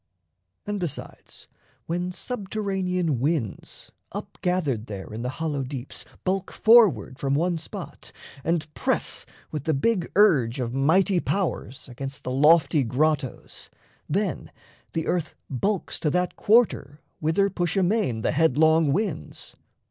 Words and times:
And 0.65 0.79
besides, 0.79 1.47
When 1.85 2.11
subterranean 2.11 3.19
winds, 3.19 3.91
up 4.11 4.39
gathered 4.41 4.87
there 4.87 5.13
In 5.13 5.21
the 5.21 5.29
hollow 5.37 5.61
deeps, 5.61 6.05
bulk 6.23 6.51
forward 6.51 7.19
from 7.19 7.35
one 7.35 7.59
spot, 7.59 8.11
And 8.43 8.73
press 8.73 9.27
with 9.51 9.65
the 9.65 9.75
big 9.75 10.11
urge 10.15 10.59
of 10.59 10.73
mighty 10.73 11.19
powers 11.19 11.87
Against 11.87 12.23
the 12.23 12.31
lofty 12.31 12.83
grottos, 12.83 13.69
then 14.09 14.49
the 14.93 15.05
earth 15.05 15.35
Bulks 15.51 15.99
to 15.99 16.09
that 16.09 16.35
quarter 16.35 16.99
whither 17.19 17.51
push 17.51 17.77
amain 17.77 18.23
The 18.23 18.31
headlong 18.31 18.91
winds. 18.91 19.55